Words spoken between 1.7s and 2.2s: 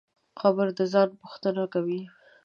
کوي.